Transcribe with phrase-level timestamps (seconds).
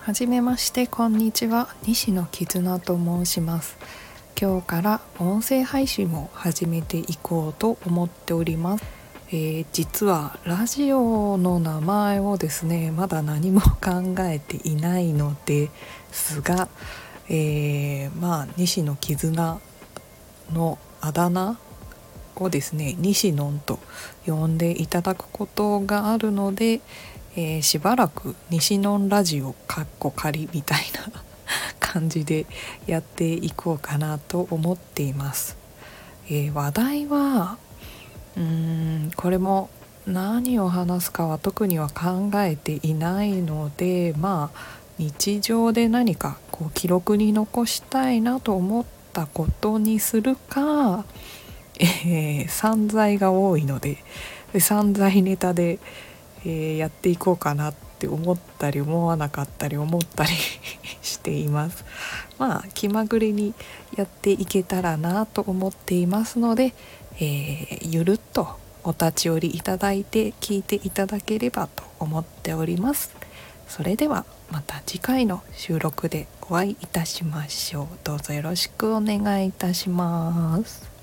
[0.00, 1.68] はじめましてこんにちは。
[1.82, 3.76] 西野絆と申します。
[4.40, 8.84] 今日から音声配信を始めていこうと思っております、
[9.28, 15.68] えー、実はラジオの名前をですねまだ何も考えていないので
[16.10, 16.70] すが、
[17.28, 19.60] えー、まあ西野絆
[20.50, 21.58] のあだ名
[22.36, 23.78] をですね西野と
[24.24, 26.80] 呼んでいただくことがあるので、
[27.36, 30.80] えー、しばらく西野ラジオかっこ仮みたい
[31.12, 31.22] な
[31.78, 32.46] 感じで
[32.86, 35.56] やっていこうかなと思っています。
[36.28, 37.58] えー、話題は
[38.36, 38.42] うー
[39.08, 39.70] んこれも
[40.06, 51.04] 何を話すかは特には考えていないのでまあ日常で何かこう記録に残したいなと思ったことにするか、
[51.78, 53.98] えー、散財が多いので
[54.58, 55.78] 散財ネタで、
[56.44, 60.30] えー、やっていこうかなって思ったり思わなかったり思ったり
[61.02, 61.84] しています。
[62.38, 63.54] まあ気まぐれに
[63.96, 66.74] やっていけたらなと思っていますので、
[67.16, 73.10] えー、ゆるっとお立ち寄りいただいて聞いていただければと思っております。
[73.68, 77.86] それではまた次回の収録でお会いいたしましょう。
[78.02, 80.99] どうぞよろしくお願いいたします。